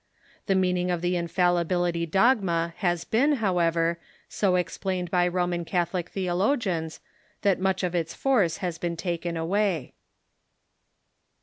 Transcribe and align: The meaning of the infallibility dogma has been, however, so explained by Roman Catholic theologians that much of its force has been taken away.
The 0.47 0.55
meaning 0.55 0.89
of 0.89 1.01
the 1.01 1.15
infallibility 1.15 2.07
dogma 2.07 2.73
has 2.77 3.03
been, 3.03 3.33
however, 3.33 3.99
so 4.27 4.55
explained 4.55 5.11
by 5.11 5.27
Roman 5.27 5.63
Catholic 5.63 6.09
theologians 6.09 7.01
that 7.43 7.59
much 7.59 7.83
of 7.83 7.93
its 7.93 8.15
force 8.15 8.57
has 8.65 8.79
been 8.79 8.97
taken 8.97 9.37
away. 9.37 9.93